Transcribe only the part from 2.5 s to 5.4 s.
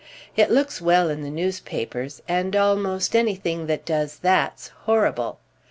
almost anything that does that's horrible.